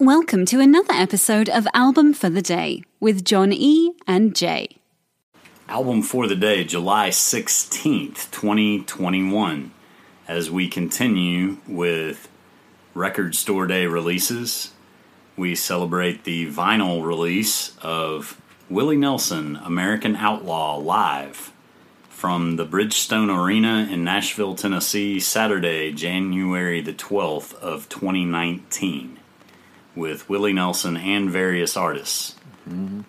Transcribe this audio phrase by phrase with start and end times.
[0.00, 3.94] Welcome to another episode of Album for the Day with John E.
[4.06, 4.76] and Jay.
[5.68, 9.72] Album for the day, July 16th, 2021.
[10.28, 12.28] As we continue with
[12.94, 14.70] Record Store Day releases,
[15.36, 18.40] we celebrate the vinyl release of
[18.70, 21.52] Willie Nelson, American Outlaw, live
[22.08, 29.18] from the Bridgestone Arena in Nashville, Tennessee, Saturday, January the 12th of 2019,
[29.98, 32.34] with Willie Nelson and various artists.
[32.68, 33.00] Mm-hmm.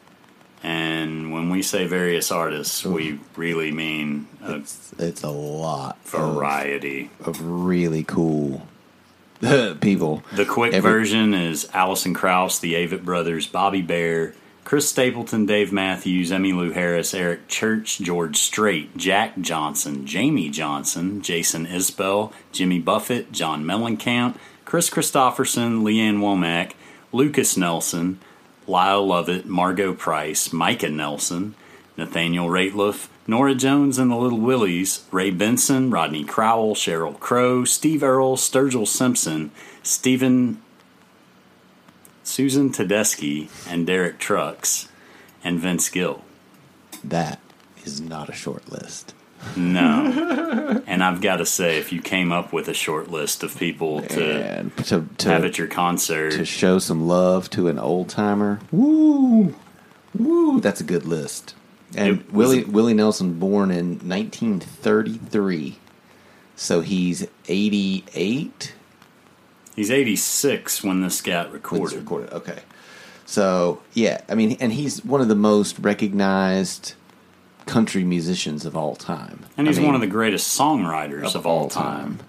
[0.62, 7.10] And when we say various artists, we really mean a It's, it's a lot variety.
[7.22, 8.68] of, of really cool
[9.80, 10.24] people.
[10.34, 14.34] The quick Every- version is Alison Krauss, the Avett Brothers, Bobby Bare,
[14.66, 21.66] Chris Stapleton, Dave Matthews, Emmylou Harris, Eric Church, George Strait, Jack Johnson, Jamey Johnson, Jason
[21.66, 24.36] Isbell, Jimmy Buffett, John Mellencamp,
[24.66, 26.74] Kris Kristofferson, Leanne Womack,
[27.12, 28.20] Lukas Nelson,
[28.68, 31.56] Lyle Lovett, Margo Price, Micah Nelson,
[31.98, 38.04] Nathaniel Rateliff, Norah Jones and the Little Willies, Ray Benson, Rodney Crowell, Sheryl Crow, Steve
[38.04, 39.52] Earle, Sturgill Simpson,
[39.84, 40.62] Stephen,
[42.24, 44.88] Susan Tedeschi, and Derek Trucks,
[45.44, 46.24] and Vince Gill.
[47.04, 47.40] That
[47.84, 49.14] is not a short list.
[49.56, 50.84] No.
[50.86, 54.02] and I've got to say, if you came up with a short list of people
[54.02, 58.60] to to to, have at your concert, to show some love to an old timer,
[58.72, 59.56] woo,
[60.14, 61.56] woo, that's a good list.
[61.96, 65.78] And It Willie Willie Nelson, born in 1933,
[66.56, 68.74] so he's 88.
[69.76, 72.00] he's 86 when this got recorded.
[72.00, 72.32] recorded.
[72.34, 72.60] Okay.
[73.26, 76.94] So yeah, I mean, and he's one of the most recognized
[77.70, 79.46] country musicians of all time.
[79.56, 82.20] And he's I mean, one of the greatest songwriters of, all time.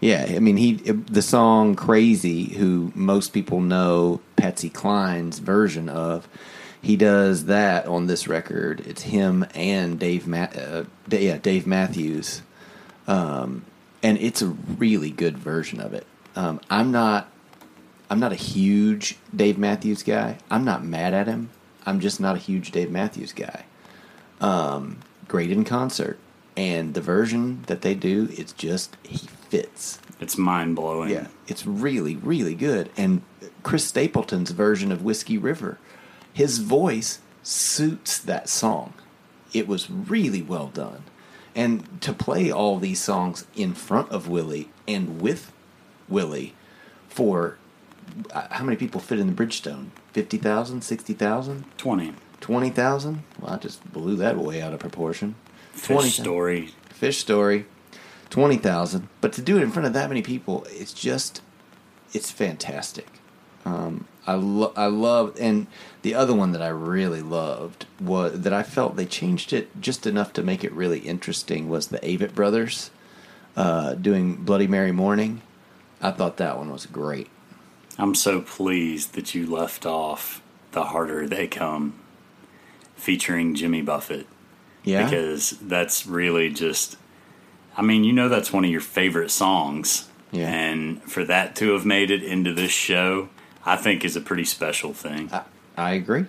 [0.00, 6.28] Yeah, I mean, he the song "Crazy," who most people know Patsy Cline's version of.
[6.80, 8.86] He does that on this record.
[8.86, 12.42] It's him and Dave, Ma- uh, yeah, Dave Matthews,
[13.08, 13.64] um,
[14.02, 16.06] and it's a really good version of it.
[16.36, 17.32] Um, I'm not,
[18.10, 20.36] I'm not a huge Dave Matthews guy.
[20.50, 21.48] I'm not mad at him.
[21.86, 23.64] I'm just not a huge Dave Matthews guy.
[24.40, 26.18] Um, great in concert,
[26.56, 29.98] and the version that they do, it's just he fits.
[30.20, 31.10] It's mind blowing.
[31.10, 32.90] Yeah, it's really, really good.
[32.96, 33.22] And
[33.62, 35.78] Chris Stapleton's version of Whiskey River,
[36.32, 38.94] his voice suits that song.
[39.52, 41.04] It was really well done.
[41.54, 45.52] And to play all these songs in front of Willie and with
[46.08, 46.54] Willie
[47.08, 47.58] for
[48.32, 49.88] uh, how many people fit in the Bridgestone?
[50.12, 52.14] 50,000, 60,000, 20.
[52.40, 53.22] 20,000?
[53.44, 55.34] Well, I just blew that way out of proportion.
[55.72, 56.24] Fish 20,000.
[56.24, 56.66] story.
[56.90, 57.66] Fish story,
[58.30, 59.08] twenty thousand.
[59.20, 61.42] But to do it in front of that many people, it's just,
[62.12, 63.08] it's fantastic.
[63.66, 65.66] Um, I lo- I love, and
[66.02, 70.06] the other one that I really loved was that I felt they changed it just
[70.06, 72.90] enough to make it really interesting was the Avett Brothers
[73.56, 75.42] uh, doing Bloody Mary Morning.
[76.00, 77.28] I thought that one was great.
[77.98, 80.40] I'm so pleased that you left off
[80.72, 81.94] The Harder They Come
[82.96, 84.26] featuring Jimmy Buffett.
[84.82, 86.96] Yeah, Because that's really just,
[87.76, 90.08] I mean, you know, that's one of your favorite songs.
[90.30, 90.48] Yeah.
[90.48, 93.28] And for that to have made it into this show,
[93.64, 95.30] I think is a pretty special thing.
[95.32, 95.42] I,
[95.76, 96.26] I agree.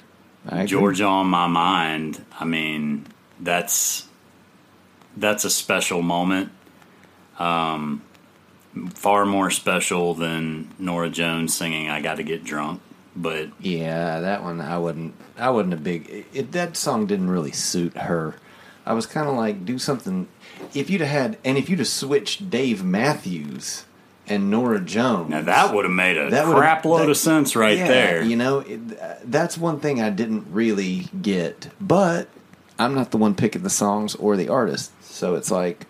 [0.47, 0.67] I agree.
[0.67, 2.23] Georgia on my mind.
[2.39, 3.07] I mean,
[3.39, 4.07] that's
[5.17, 6.51] that's a special moment.
[7.39, 8.03] Um,
[8.93, 12.81] far more special than Norah Jones singing "I Got to Get Drunk."
[13.15, 15.13] But Yeah, that one I wouldn't.
[15.37, 16.25] I wouldn't a big.
[16.33, 18.35] It, that song didn't really suit her.
[18.85, 20.27] I was kind of like, do something.
[20.73, 23.85] If you'd have had, and if you'd have switched Dave Matthews
[24.27, 27.55] and Norah Jones, now that would have made a That crap load that- of sense
[27.55, 28.21] right yeah, there.
[28.23, 31.69] You know, it, that's one thing I didn't really get.
[31.81, 32.27] But
[32.77, 35.87] I'm not the one picking the songs or the artists, so it's like,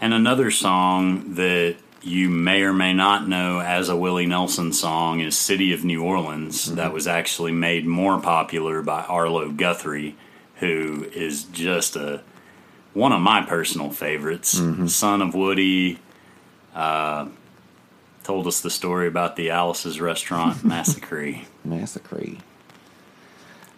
[0.00, 5.20] And another song that you may or may not know as a Willie Nelson song
[5.20, 6.66] is City of New Orleans.
[6.66, 6.76] Mm-hmm.
[6.76, 10.16] That was actually made more popular by Arlo Guthrie,
[10.56, 12.22] who is just a
[12.92, 14.58] one of my personal favorites.
[14.58, 14.86] Mm-hmm.
[14.86, 15.98] Son of Woody.
[16.74, 17.28] Uh,
[18.22, 21.36] told us the story about the Alice's Restaurant Massacre.
[21.64, 22.26] massacre.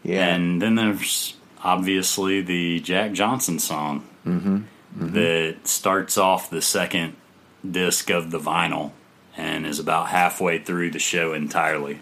[0.02, 4.04] Yeah, And then there's obviously the Jack Johnson song
[4.94, 7.16] that starts off the second
[7.69, 8.93] disc of the vinyl
[9.37, 12.00] and is about halfway through the show entirely.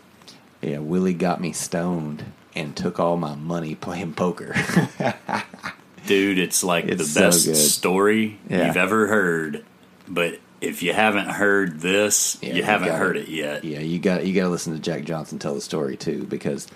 [0.63, 0.79] yeah.
[0.79, 2.25] Willie got me stoned
[2.57, 4.55] and took all my money playing poker.
[6.07, 8.67] Dude, it's like It's the best story Yeah.
[8.67, 9.65] you've ever heard,
[10.09, 13.65] but if you haven't heard this, Yeah, you you haven't gotta- heard it yet.
[13.65, 16.67] Yeah, you got you got to listen to Jack Johnson tell the story too because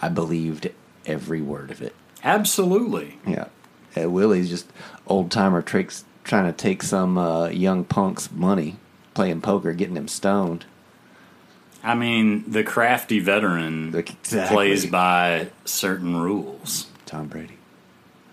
[0.00, 0.70] I believed
[1.06, 1.94] every word of it.
[2.22, 3.18] Absolutely.
[3.26, 3.46] Yeah,
[4.00, 4.66] uh, Willie's just
[5.06, 8.76] old timer tricks trying to take some uh, young punk's money
[9.14, 10.64] playing poker, getting him stoned.
[11.82, 14.54] I mean, the crafty veteran Exactly.
[14.54, 16.86] plays by certain rules.
[17.06, 17.58] Tom Brady.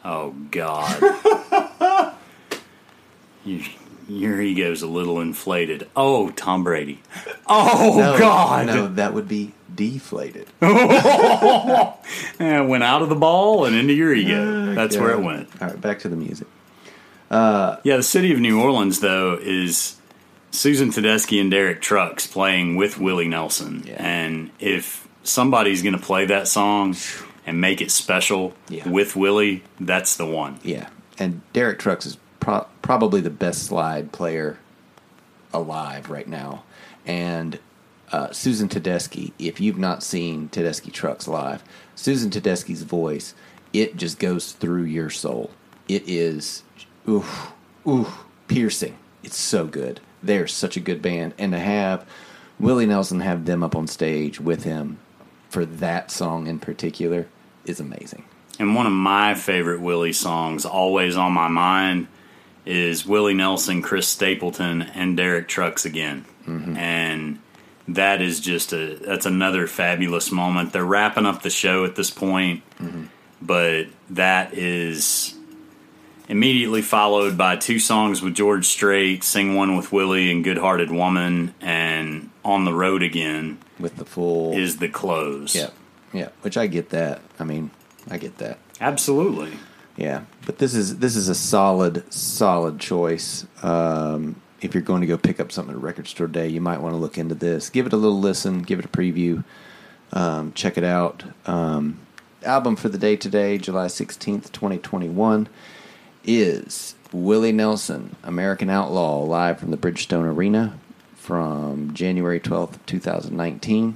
[0.05, 1.01] Oh God.
[3.45, 3.63] you,
[4.07, 5.88] your ego's a little inflated.
[5.95, 7.01] Oh, Tom Brady.
[7.53, 8.67] Oh No, God.
[8.67, 10.47] no, that would be deflated.
[10.61, 11.93] And
[12.39, 14.73] it went out of the ball and into your ego.
[14.73, 15.49] That's where it went.
[15.61, 16.47] All right, back to the music.
[17.31, 19.95] Yeah, the city of New Orleans, though, is
[20.51, 23.83] Susan Tedeschi and Derek Trucks playing with Willie Nelson.
[23.86, 23.95] Yeah.
[24.04, 26.95] And if somebody's going to play that song
[27.45, 28.88] and make it special Yeah.
[28.88, 30.60] with Willie, that's the one.
[30.63, 34.57] Yeah, and Derek Trucks is pro- probably the best slide player
[35.54, 36.63] alive right now.
[37.06, 37.60] And
[38.12, 41.63] uh, Susan Tedeschi, if you've not seen Tedeschi Trucks live,
[41.95, 43.34] Susan Tedeschi's voice,
[43.74, 45.51] it just goes through your soul.
[45.88, 46.63] It is,
[47.07, 47.51] oof,
[47.88, 48.98] oof, piercing.
[49.24, 50.00] It's so good.
[50.24, 51.33] They're such a good band.
[51.38, 52.07] And to have
[52.59, 55.00] Willie Nelson have them up on stage with him
[55.50, 57.27] for that song in particular
[57.65, 58.24] is amazing.
[58.59, 62.07] And one of my favorite Willie songs, always on my mind,
[62.65, 66.25] is Willie Nelson, Chris Stapleton, and Derek Trucks again.
[66.45, 66.77] Mm-hmm.
[66.77, 67.39] And
[67.88, 70.74] that is just a that's another fabulous moment.
[70.74, 73.06] They're wrapping up the show at this point, mm-hmm.
[73.42, 75.33] but that is
[76.31, 80.89] immediately followed by two songs with George Strait, Sing One with Willie and Good Hearted
[80.89, 85.54] Woman, and On the Road Again With the full is the close.
[85.54, 85.69] Yeah,
[86.13, 86.30] yeah.
[86.42, 87.22] Which I get that.
[87.38, 87.69] I mean,
[88.10, 88.57] I get that.
[88.80, 89.51] Absolutely.
[89.98, 93.45] Yeah, but this is this is a solid, solid choice.
[93.62, 96.81] Um, if you're going to go pick up something at record store day, you might
[96.81, 97.69] want to look into this.
[97.69, 98.62] Give it a little listen.
[98.62, 99.44] Give it a preview.
[100.13, 101.24] Um, check it out.
[101.45, 102.00] Um,
[102.44, 105.50] album for the day today, July sixteenth, twenty twenty one,
[106.23, 110.77] is Willie Nelson, American Outlaw, live from the Bridgestone Arena
[111.15, 113.95] from January twelfth, two thousand nineteen.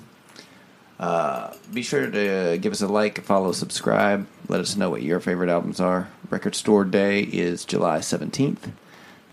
[1.00, 4.27] Uh, be sure to give us a like, follow, subscribe.
[4.48, 6.10] Let us know what your favorite albums are.
[6.30, 8.71] Record Store Day is July 17th.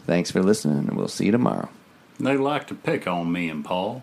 [0.04, 1.68] Thanks for listening, and we'll see you tomorrow.
[2.18, 4.02] They like to pick on me and Paul.